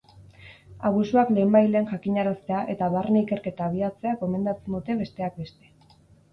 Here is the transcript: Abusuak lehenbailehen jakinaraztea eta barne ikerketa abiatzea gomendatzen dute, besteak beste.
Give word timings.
Abusuak 0.89 1.29
lehenbailehen 1.35 1.85
jakinaraztea 1.91 2.63
eta 2.75 2.89
barne 2.97 3.23
ikerketa 3.27 3.69
abiatzea 3.69 4.17
gomendatzen 4.25 4.77
dute, 4.81 4.99
besteak 5.07 5.41
beste. 5.47 5.75